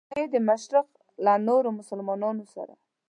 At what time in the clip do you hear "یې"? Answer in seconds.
0.21-0.25